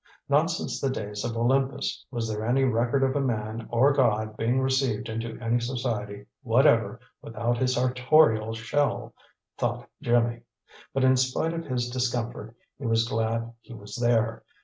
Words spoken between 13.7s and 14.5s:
was there.